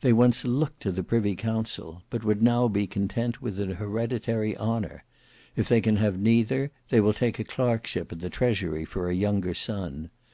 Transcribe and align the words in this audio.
They 0.00 0.14
once 0.14 0.46
looked 0.46 0.80
to 0.84 0.90
the 0.90 1.02
privy 1.02 1.36
council, 1.36 2.02
but 2.08 2.24
would 2.24 2.40
now 2.42 2.68
be 2.68 2.86
content 2.86 3.42
with 3.42 3.60
an 3.60 3.72
hereditary 3.72 4.56
honour; 4.56 5.04
if 5.56 5.68
they 5.68 5.82
can 5.82 5.96
have 5.96 6.18
neither, 6.18 6.70
they 6.88 7.02
will 7.02 7.12
take 7.12 7.38
a 7.38 7.44
clerkship 7.44 8.10
in 8.10 8.20
the 8.20 8.30
Treasury 8.30 8.86
for 8.86 9.10
a 9.10 9.14
younger 9.14 9.52
son. 9.52 10.08